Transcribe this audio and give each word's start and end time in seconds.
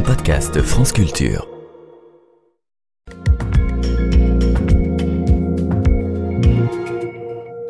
un 0.00 0.02
podcast 0.02 0.62
France 0.62 0.92
Culture. 0.92 1.46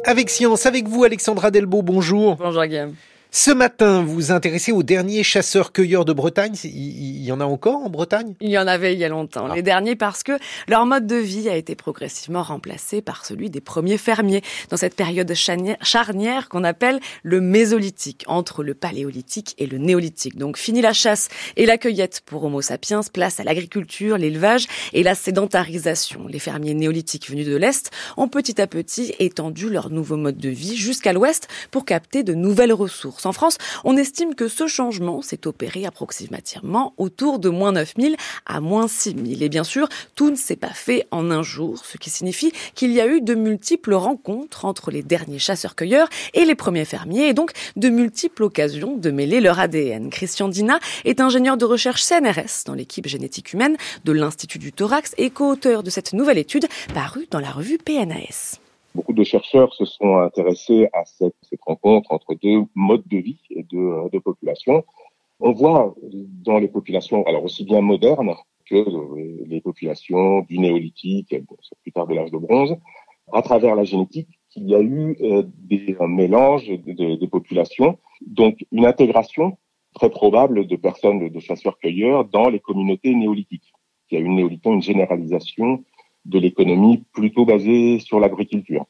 Avec 0.04 0.30
Science, 0.30 0.64
avec 0.66 0.86
vous 0.86 1.02
Alexandra 1.02 1.50
Delbo, 1.50 1.82
bonjour. 1.82 2.36
Bonjour 2.36 2.64
Guillaume. 2.66 2.94
Ce 3.32 3.52
matin, 3.52 4.02
vous 4.02 4.14
vous 4.14 4.32
intéressez 4.32 4.72
aux 4.72 4.82
derniers 4.82 5.22
chasseurs-cueilleurs 5.22 6.04
de 6.04 6.12
Bretagne. 6.12 6.56
Il 6.64 7.22
y 7.22 7.30
en 7.30 7.40
a 7.40 7.44
encore 7.44 7.76
en 7.76 7.88
Bretagne? 7.88 8.34
Il 8.40 8.50
y 8.50 8.58
en 8.58 8.66
avait 8.66 8.92
il 8.92 8.98
y 8.98 9.04
a 9.04 9.08
longtemps. 9.08 9.46
Ah. 9.48 9.54
Les 9.54 9.62
derniers 9.62 9.94
parce 9.94 10.24
que 10.24 10.32
leur 10.66 10.84
mode 10.84 11.06
de 11.06 11.14
vie 11.14 11.48
a 11.48 11.54
été 11.54 11.76
progressivement 11.76 12.42
remplacé 12.42 13.02
par 13.02 13.24
celui 13.24 13.48
des 13.48 13.60
premiers 13.60 13.98
fermiers 13.98 14.42
dans 14.68 14.76
cette 14.76 14.96
période 14.96 15.32
charnière 15.32 16.48
qu'on 16.48 16.64
appelle 16.64 16.98
le 17.22 17.40
mésolithique, 17.40 18.24
entre 18.26 18.64
le 18.64 18.74
paléolithique 18.74 19.54
et 19.58 19.66
le 19.66 19.78
néolithique. 19.78 20.36
Donc 20.36 20.58
fini 20.58 20.80
la 20.80 20.92
chasse 20.92 21.28
et 21.56 21.66
la 21.66 21.78
cueillette 21.78 22.22
pour 22.26 22.42
Homo 22.42 22.60
sapiens, 22.62 23.02
place 23.12 23.38
à 23.38 23.44
l'agriculture, 23.44 24.18
l'élevage 24.18 24.66
et 24.92 25.04
la 25.04 25.14
sédentarisation. 25.14 26.26
Les 26.26 26.40
fermiers 26.40 26.74
néolithiques 26.74 27.30
venus 27.30 27.46
de 27.46 27.54
l'Est 27.54 27.92
ont 28.16 28.26
petit 28.26 28.60
à 28.60 28.66
petit 28.66 29.14
étendu 29.20 29.70
leur 29.70 29.88
nouveau 29.90 30.16
mode 30.16 30.38
de 30.38 30.48
vie 30.48 30.76
jusqu'à 30.76 31.12
l'Ouest 31.12 31.46
pour 31.70 31.84
capter 31.84 32.24
de 32.24 32.34
nouvelles 32.34 32.72
ressources. 32.72 33.19
En 33.26 33.32
France, 33.32 33.58
on 33.84 33.96
estime 33.96 34.34
que 34.34 34.48
ce 34.48 34.66
changement 34.66 35.22
s'est 35.22 35.46
opéré 35.46 35.86
approximativement 35.86 36.94
autour 36.96 37.38
de 37.38 37.48
moins 37.48 37.72
9000 37.72 38.16
à 38.46 38.60
moins 38.60 38.88
6000. 38.88 39.42
Et 39.42 39.48
bien 39.48 39.64
sûr, 39.64 39.88
tout 40.14 40.30
ne 40.30 40.36
s'est 40.36 40.56
pas 40.56 40.72
fait 40.72 41.06
en 41.10 41.30
un 41.30 41.42
jour, 41.42 41.84
ce 41.84 41.98
qui 41.98 42.10
signifie 42.10 42.52
qu'il 42.74 42.92
y 42.92 43.00
a 43.00 43.06
eu 43.06 43.20
de 43.20 43.34
multiples 43.34 43.94
rencontres 43.94 44.64
entre 44.64 44.90
les 44.90 45.02
derniers 45.02 45.38
chasseurs-cueilleurs 45.38 46.08
et 46.34 46.44
les 46.44 46.54
premiers 46.54 46.84
fermiers, 46.84 47.28
et 47.28 47.34
donc 47.34 47.52
de 47.76 47.88
multiples 47.88 48.44
occasions 48.44 48.96
de 48.96 49.10
mêler 49.10 49.40
leur 49.40 49.58
ADN. 49.58 50.10
Christian 50.10 50.48
Dina 50.48 50.78
est 51.04 51.20
ingénieur 51.20 51.56
de 51.56 51.64
recherche 51.64 52.02
CNRS 52.02 52.64
dans 52.66 52.74
l'équipe 52.74 53.06
génétique 53.06 53.52
humaine 53.52 53.76
de 54.04 54.12
l'Institut 54.12 54.58
du 54.58 54.72
Thorax 54.72 55.14
et 55.18 55.30
co-auteur 55.30 55.82
de 55.82 55.90
cette 55.90 56.12
nouvelle 56.12 56.38
étude 56.38 56.66
parue 56.94 57.26
dans 57.30 57.40
la 57.40 57.50
revue 57.50 57.78
PNAS. 57.78 58.60
Beaucoup 58.94 59.12
de 59.12 59.22
chercheurs 59.22 59.72
se 59.74 59.84
sont 59.84 60.16
intéressés 60.16 60.88
à 60.92 61.04
cette, 61.04 61.34
rencontre 61.66 62.12
entre 62.12 62.34
deux 62.34 62.64
modes 62.74 63.06
de 63.06 63.18
vie 63.18 63.40
et 63.50 63.62
deux, 63.62 63.92
deux 64.12 64.20
populations. 64.20 64.84
On 65.38 65.52
voit 65.52 65.94
dans 66.44 66.58
les 66.58 66.68
populations, 66.68 67.24
alors 67.26 67.44
aussi 67.44 67.64
bien 67.64 67.80
modernes 67.80 68.34
que 68.68 68.84
les 69.46 69.60
populations 69.60 70.40
du 70.42 70.58
néolithique, 70.58 71.34
plus 71.82 71.92
tard 71.92 72.06
de 72.06 72.14
l'âge 72.14 72.30
de 72.30 72.38
bronze, 72.38 72.76
à 73.32 73.42
travers 73.42 73.74
la 73.74 73.84
génétique, 73.84 74.40
qu'il 74.50 74.68
y 74.68 74.74
a 74.74 74.80
eu 74.80 75.16
euh, 75.20 75.44
des 75.46 75.96
mélanges 76.00 76.68
de, 76.68 76.92
de, 76.92 77.14
des 77.14 77.28
populations, 77.28 77.98
donc 78.26 78.66
une 78.72 78.86
intégration 78.86 79.56
très 79.94 80.10
probable 80.10 80.66
de 80.66 80.76
personnes 80.76 81.28
de 81.28 81.40
chasseurs-cueilleurs 81.40 82.24
dans 82.24 82.48
les 82.48 82.60
communautés 82.60 83.14
néolithiques. 83.14 83.72
Il 84.10 84.18
y 84.18 84.22
a 84.22 84.24
une 84.24 84.36
néolithique, 84.36 84.66
une 84.66 84.82
généralisation 84.82 85.84
de 86.24 86.38
l'économie 86.38 87.04
plutôt 87.12 87.44
basée 87.44 87.98
sur 87.98 88.20
l'agriculture. 88.20 88.86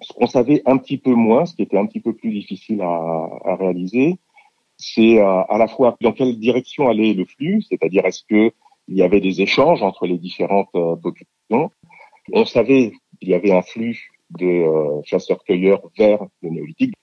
Ce 0.00 0.12
qu'on 0.12 0.26
savait 0.26 0.62
un 0.66 0.76
petit 0.78 0.98
peu 0.98 1.14
moins, 1.14 1.46
ce 1.46 1.54
qui 1.54 1.62
était 1.62 1.78
un 1.78 1.86
petit 1.86 2.00
peu 2.00 2.14
plus 2.14 2.32
difficile 2.32 2.82
à, 2.82 3.56
réaliser, 3.58 4.18
c'est 4.76 5.20
à, 5.20 5.40
à 5.42 5.58
la 5.58 5.68
fois 5.68 5.96
dans 6.00 6.12
quelle 6.12 6.38
direction 6.38 6.88
allait 6.88 7.14
le 7.14 7.24
flux, 7.24 7.62
c'est-à-dire 7.62 8.04
est-ce 8.04 8.22
que 8.28 8.52
il 8.88 8.96
y 8.96 9.02
avait 9.02 9.20
des 9.20 9.40
échanges 9.40 9.82
entre 9.82 10.06
les 10.06 10.18
différentes 10.18 10.74
euh, 10.74 10.96
populations. 10.96 11.70
On 12.32 12.44
savait 12.44 12.92
qu'il 13.18 13.28
y 13.30 13.34
avait 13.34 13.52
un 13.52 13.62
flux 13.62 14.10
de 14.30 14.46
euh, 14.46 15.00
chasseurs-cueilleurs 15.04 15.82
vers 15.96 16.24
le 16.42 16.50
néolithique. 16.50 16.94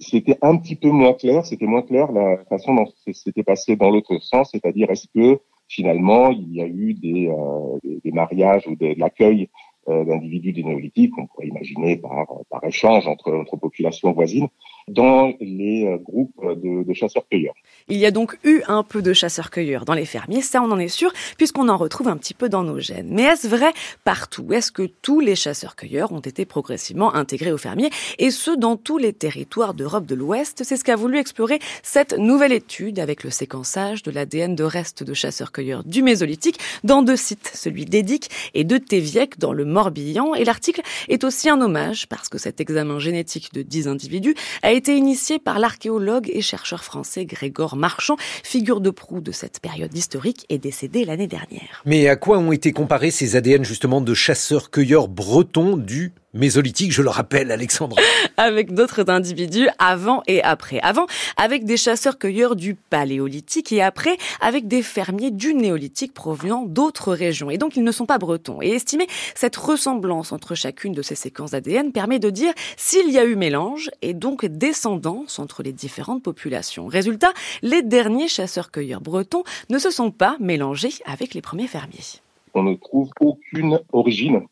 C'était 0.00 0.38
un 0.42 0.56
petit 0.56 0.76
peu 0.76 0.90
moins 0.90 1.12
clair, 1.12 1.46
c'était 1.46 1.66
moins 1.66 1.82
clair 1.82 2.10
la 2.12 2.44
façon 2.46 2.74
dont 2.74 2.92
c'était 3.12 3.44
passé 3.44 3.76
dans 3.76 3.90
l'autre 3.90 4.18
sens, 4.18 4.50
c'est-à-dire 4.52 4.90
est-ce 4.90 5.06
que 5.14 5.40
finalement, 5.68 6.30
il 6.30 6.54
y 6.54 6.60
a 6.60 6.66
eu 6.66 6.94
des, 6.94 7.28
euh, 7.28 8.10
mariages 8.12 8.66
ou 8.66 8.76
de, 8.76 8.94
l'accueil 8.98 9.48
euh, 9.88 10.04
d'individus 10.04 10.52
des 10.52 10.64
néolithiques, 10.64 11.16
on 11.18 11.26
pourrait 11.26 11.48
imaginer 11.48 11.96
par, 11.96 12.26
par 12.50 12.64
échange 12.64 13.06
entre, 13.06 13.32
entre 13.32 13.56
populations 13.56 14.12
voisines, 14.12 14.48
dans 14.88 15.32
les 15.40 15.86
euh, 15.86 15.96
groupes 15.98 16.40
de, 16.62 16.92
chasseurs-cueilleurs. 16.92 17.54
Il 17.88 17.96
y 17.96 18.06
a 18.06 18.10
donc 18.10 18.38
eu 18.44 18.62
un 18.68 18.82
peu 18.82 19.02
de 19.02 19.12
chasseurs-cueilleurs 19.12 19.84
dans 19.84 19.94
les 19.94 20.04
fermiers, 20.04 20.42
ça 20.42 20.62
on 20.62 20.70
en 20.70 20.78
est 20.78 20.88
sûr, 20.88 21.12
puisqu'on 21.36 21.68
en 21.68 21.76
retrouve 21.76 22.08
un 22.08 22.16
petit 22.16 22.34
peu 22.34 22.48
dans 22.48 22.62
nos 22.62 22.78
gènes. 22.78 23.08
Mais 23.10 23.22
est-ce 23.22 23.48
vrai 23.48 23.72
partout? 24.04 24.52
Est-ce 24.52 24.70
que 24.70 24.82
tous 25.02 25.20
les 25.20 25.34
chasseurs-cueilleurs 25.34 26.12
ont 26.12 26.20
été 26.20 26.44
progressivement 26.44 27.14
intégrés 27.14 27.52
aux 27.52 27.58
fermiers, 27.58 27.90
et 28.18 28.30
ce 28.30 28.50
dans 28.50 28.76
tous 28.76 28.98
les 28.98 29.12
territoires 29.12 29.74
d'Europe 29.74 30.06
de 30.06 30.14
l'Ouest? 30.14 30.62
C'est 30.64 30.76
ce 30.76 30.84
qu'a 30.84 30.96
voulu 30.96 31.18
explorer 31.18 31.58
cette 31.82 32.16
nouvelle 32.18 32.52
étude 32.52 32.98
avec 32.98 33.24
le 33.24 33.30
séquençage 33.30 34.02
de 34.02 34.10
l'ADN 34.10 34.54
de 34.54 34.64
restes 34.64 35.02
de 35.02 35.14
chasseurs-cueilleurs 35.14 35.84
du 35.84 36.02
Mésolithique 36.02 36.58
dans 36.84 37.02
deux 37.02 37.16
sites, 37.16 37.50
celui 37.54 37.86
d'Édic 37.86 38.30
et 38.52 38.64
de 38.64 38.78
Téviec 38.78 39.38
dans 39.38 39.52
le 39.52 39.64
Morbihan. 39.64 40.34
Et 40.34 40.44
l'article 40.44 40.82
est 41.08 41.24
aussi 41.24 41.48
un 41.48 41.60
hommage 41.60 42.06
parce 42.08 42.28
que 42.28 42.38
cet 42.38 42.60
examen 42.60 42.98
génétique 42.98 43.52
de 43.54 43.62
10 43.62 43.88
individus 43.88 44.34
a 44.62 44.73
été 44.76 44.96
initié 44.96 45.38
par 45.38 45.58
l'archéologue 45.58 46.30
et 46.32 46.40
chercheur 46.40 46.84
français 46.84 47.24
Grégor 47.24 47.76
Marchand, 47.76 48.16
figure 48.42 48.80
de 48.80 48.90
proue 48.90 49.20
de 49.20 49.32
cette 49.32 49.60
période 49.60 49.96
historique 49.96 50.46
et 50.48 50.58
décédé 50.58 51.04
l'année 51.04 51.26
dernière. 51.26 51.82
Mais 51.84 52.08
à 52.08 52.16
quoi 52.16 52.38
ont 52.38 52.52
été 52.52 52.72
comparés 52.72 53.10
ces 53.10 53.36
ADN 53.36 53.64
justement 53.64 54.00
de 54.00 54.14
chasseurs-cueilleurs 54.14 55.08
bretons 55.08 55.76
du 55.76 56.12
Mésolithique, 56.34 56.90
je 56.90 57.00
le 57.00 57.10
rappelle, 57.10 57.52
Alexandre. 57.52 57.96
Avec 58.36 58.74
d'autres 58.74 59.08
individus 59.08 59.68
avant 59.78 60.24
et 60.26 60.42
après. 60.42 60.80
Avant, 60.80 61.06
avec 61.36 61.64
des 61.64 61.76
chasseurs-cueilleurs 61.76 62.56
du 62.56 62.74
Paléolithique 62.74 63.70
et 63.70 63.80
après, 63.80 64.16
avec 64.40 64.66
des 64.66 64.82
fermiers 64.82 65.30
du 65.30 65.54
Néolithique 65.54 66.12
provenant 66.12 66.64
d'autres 66.66 67.12
régions. 67.14 67.50
Et 67.50 67.58
donc, 67.58 67.76
ils 67.76 67.84
ne 67.84 67.92
sont 67.92 68.06
pas 68.06 68.18
bretons. 68.18 68.60
Et 68.60 68.70
estimer 68.70 69.06
cette 69.36 69.54
ressemblance 69.54 70.32
entre 70.32 70.56
chacune 70.56 70.92
de 70.92 71.02
ces 71.02 71.14
séquences 71.14 71.52
d'ADN 71.52 71.92
permet 71.92 72.18
de 72.18 72.30
dire 72.30 72.52
s'il 72.76 73.10
y 73.10 73.18
a 73.18 73.24
eu 73.24 73.36
mélange 73.36 73.90
et 74.02 74.12
donc 74.12 74.44
descendance 74.44 75.38
entre 75.38 75.62
les 75.62 75.72
différentes 75.72 76.24
populations. 76.24 76.88
Résultat, 76.88 77.32
les 77.62 77.82
derniers 77.82 78.26
chasseurs-cueilleurs 78.28 79.00
bretons 79.00 79.44
ne 79.70 79.78
se 79.78 79.90
sont 79.90 80.10
pas 80.10 80.36
mélangés 80.40 80.94
avec 81.06 81.34
les 81.34 81.42
premiers 81.42 81.68
fermiers. 81.68 82.20
On 82.54 82.64
ne 82.64 82.74
trouve 82.74 83.10
aucune 83.20 83.78
origine 83.92 84.42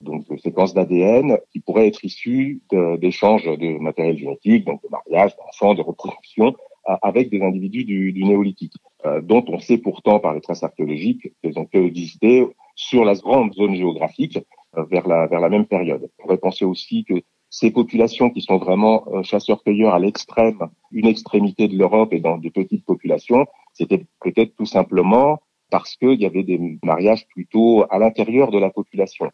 donc 0.00 0.28
de 0.28 0.36
séquences 0.36 0.74
d'ADN 0.74 1.38
qui 1.52 1.60
pourraient 1.60 1.88
être 1.88 2.04
issues 2.04 2.62
d'échanges 2.98 3.44
de, 3.44 3.56
de, 3.56 3.78
matériel 3.78 4.18
génétique, 4.18 4.64
donc 4.64 4.82
de 4.82 4.88
mariage, 4.88 5.36
d'enfants, 5.36 5.74
de 5.74 5.82
reproduction, 5.82 6.54
euh, 6.88 6.96
avec 7.02 7.30
des 7.30 7.40
individus 7.42 7.84
du, 7.84 8.12
du 8.12 8.24
néolithique, 8.24 8.74
euh, 9.06 9.20
dont 9.20 9.44
on 9.48 9.58
sait 9.58 9.78
pourtant 9.78 10.18
par 10.20 10.34
les 10.34 10.40
traces 10.40 10.62
archéologiques 10.62 11.32
qu'elles 11.42 11.58
ont 11.58 11.68
existé 11.72 12.46
sur 12.74 13.04
la 13.04 13.14
grande 13.14 13.54
zone 13.54 13.74
géographique 13.74 14.38
euh, 14.76 14.84
vers 14.84 15.06
la 15.06 15.26
vers 15.26 15.40
la 15.40 15.48
même 15.48 15.66
période. 15.66 16.10
On 16.18 16.22
pourrait 16.22 16.38
penser 16.38 16.64
aussi 16.64 17.04
que 17.04 17.22
ces 17.54 17.70
populations 17.70 18.30
qui 18.30 18.40
sont 18.40 18.58
vraiment 18.58 19.04
euh, 19.12 19.22
chasseurs-cueilleurs 19.22 19.94
à 19.94 20.00
l'extrême, 20.00 20.58
une 20.90 21.06
extrémité 21.06 21.68
de 21.68 21.76
l'Europe 21.76 22.12
et 22.12 22.18
dans 22.18 22.36
des 22.36 22.50
petites 22.50 22.84
populations, 22.84 23.46
c'était 23.72 24.04
peut-être 24.20 24.56
tout 24.56 24.66
simplement 24.66 25.40
parce 25.70 25.94
qu'il 25.94 26.20
y 26.20 26.26
avait 26.26 26.42
des 26.42 26.78
mariages 26.82 27.28
plutôt 27.28 27.84
à 27.90 27.98
l'intérieur 27.98 28.50
de 28.50 28.58
la 28.58 28.70
population. 28.70 29.30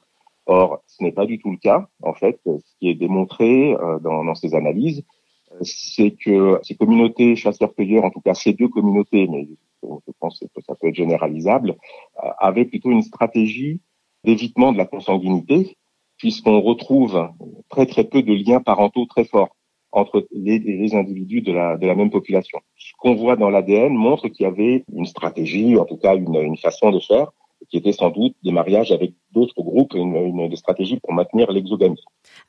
Or, 0.53 0.83
ce 0.89 1.05
n'est 1.05 1.13
pas 1.13 1.27
du 1.27 1.39
tout 1.39 1.53
le 1.53 1.59
cas. 1.59 1.87
En 2.03 2.13
fait, 2.13 2.41
ce 2.45 2.75
qui 2.81 2.89
est 2.89 2.97
démontré 2.97 3.73
euh, 3.75 4.01
dans, 4.01 4.35
ces 4.35 4.57
analyses, 4.57 5.05
c'est 5.63 6.11
que 6.11 6.59
ces 6.65 6.75
communautés 6.75 7.37
chasseurs-cueilleurs, 7.37 8.05
en 8.05 8.11
tout 8.11 8.21
cas 8.21 8.35
ces 8.35 8.53
deux 8.53 8.67
communautés, 8.67 9.29
mais 9.29 9.47
je 9.85 10.13
pense 10.19 10.41
que 10.41 10.61
ça 10.63 10.75
peut 10.75 10.89
être 10.89 10.97
généralisable, 10.97 11.77
euh, 12.25 12.29
avaient 12.39 12.65
plutôt 12.65 12.91
une 12.91 13.03
stratégie 13.03 13.81
d'évitement 14.25 14.73
de 14.73 14.79
la 14.79 14.87
consanguinité, 14.87 15.77
puisqu'on 16.17 16.61
retrouve 16.61 17.31
très 17.69 17.87
très 17.87 18.03
peu 18.03 18.25
de 18.25 18.35
liens 18.35 18.61
parentaux 18.61 19.07
très 19.07 19.25
forts 19.25 19.55
entre 19.93 20.27
les, 20.33 20.97
individus 20.97 21.43
de 21.43 21.53
la, 21.53 21.95
même 21.95 22.11
population. 22.11 22.59
Ce 22.77 22.93
qu'on 22.99 23.15
voit 23.15 23.37
dans 23.37 23.51
l'ADN 23.51 23.95
montre 23.95 24.27
qu'il 24.27 24.43
y 24.43 24.49
avait 24.49 24.85
une 24.93 25.07
stratégie, 25.07 25.77
en 25.77 25.85
tout 25.85 25.97
cas 25.97 26.17
une 26.17 26.57
façon 26.57 26.91
de 26.91 26.99
faire, 26.99 27.31
qui 27.71 27.77
était 27.77 27.93
sans 27.93 28.11
doute 28.11 28.35
des 28.43 28.53
mariages 28.53 28.93
avec 28.93 29.13
d'autres 29.33 29.63
groupes, 29.63 29.95
une, 29.95 30.15
une 30.17 30.57
stratégie 30.57 30.99
pour 30.99 31.13
maintenir 31.13 31.51
l'exogamie. 31.53 32.03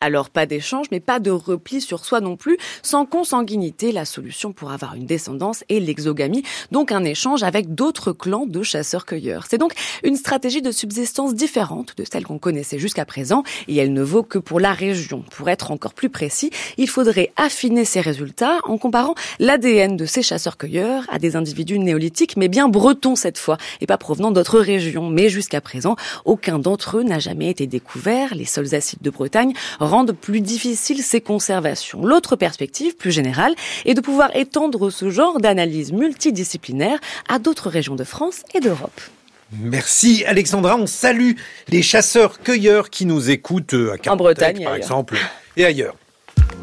Alors 0.03 0.31
pas 0.31 0.47
d'échange, 0.47 0.87
mais 0.91 0.99
pas 0.99 1.19
de 1.19 1.29
repli 1.29 1.79
sur 1.79 2.03
soi 2.05 2.21
non 2.21 2.35
plus. 2.35 2.57
Sans 2.81 3.05
consanguinité, 3.05 3.91
la 3.91 4.03
solution 4.03 4.51
pour 4.51 4.71
avoir 4.71 4.95
une 4.95 5.05
descendance 5.05 5.63
est 5.69 5.79
l'exogamie, 5.79 6.41
donc 6.71 6.91
un 6.91 7.03
échange 7.03 7.43
avec 7.43 7.75
d'autres 7.75 8.11
clans 8.11 8.47
de 8.47 8.63
chasseurs-cueilleurs. 8.63 9.45
C'est 9.47 9.59
donc 9.59 9.73
une 10.03 10.15
stratégie 10.15 10.63
de 10.63 10.71
subsistance 10.71 11.35
différente 11.35 11.93
de 11.97 12.03
celle 12.11 12.25
qu'on 12.25 12.39
connaissait 12.39 12.79
jusqu'à 12.79 13.05
présent, 13.05 13.43
et 13.67 13.77
elle 13.77 13.93
ne 13.93 14.01
vaut 14.01 14.23
que 14.23 14.39
pour 14.39 14.59
la 14.59 14.73
région. 14.73 15.23
Pour 15.29 15.49
être 15.49 15.69
encore 15.69 15.93
plus 15.93 16.09
précis, 16.09 16.49
il 16.77 16.89
faudrait 16.89 17.31
affiner 17.35 17.85
ces 17.85 18.01
résultats 18.01 18.57
en 18.63 18.79
comparant 18.79 19.13
l'ADN 19.37 19.97
de 19.97 20.05
ces 20.07 20.23
chasseurs-cueilleurs 20.23 21.03
à 21.11 21.19
des 21.19 21.35
individus 21.35 21.77
néolithiques, 21.77 22.37
mais 22.37 22.47
bien 22.47 22.69
bretons 22.69 23.15
cette 23.15 23.37
fois, 23.37 23.57
et 23.81 23.85
pas 23.85 23.99
provenant 23.99 24.31
d'autres 24.31 24.59
régions. 24.59 25.11
Mais 25.11 25.29
jusqu'à 25.29 25.61
présent, 25.61 25.95
aucun 26.25 26.57
d'entre 26.57 26.97
eux 26.97 27.03
n'a 27.03 27.19
jamais 27.19 27.51
été 27.51 27.67
découvert. 27.67 28.33
Les 28.33 28.45
sols 28.45 28.73
acides 28.73 29.03
de 29.03 29.09
Bretagne 29.11 29.53
rendent 29.91 30.13
plus 30.13 30.41
difficile 30.41 31.03
ces 31.03 31.21
conservations. 31.21 32.03
L'autre 32.03 32.35
perspective, 32.35 32.95
plus 32.95 33.11
générale, 33.11 33.53
est 33.85 33.93
de 33.93 34.01
pouvoir 34.01 34.35
étendre 34.35 34.89
ce 34.89 35.09
genre 35.09 35.39
d'analyse 35.39 35.91
multidisciplinaire 35.91 36.99
à 37.29 37.39
d'autres 37.39 37.69
régions 37.69 37.95
de 37.95 38.03
France 38.03 38.43
et 38.53 38.59
d'Europe. 38.59 39.01
Merci 39.59 40.23
Alexandra, 40.25 40.77
on 40.77 40.87
salue 40.87 41.33
les 41.67 41.81
chasseurs-cueilleurs 41.81 42.89
qui 42.89 43.05
nous 43.05 43.29
écoutent 43.29 43.75
à 44.05 44.15
Bretagne 44.15 44.63
par 44.63 44.75
exemple 44.75 45.17
et 45.57 45.65
ailleurs. 45.65 45.95